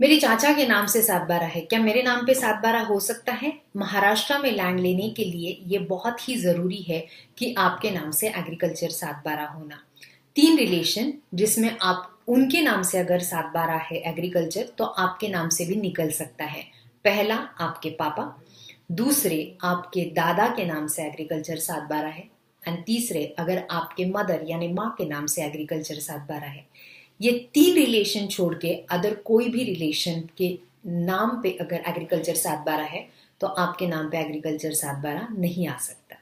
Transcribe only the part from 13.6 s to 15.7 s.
है एग्रीकल्चर तो आपके नाम से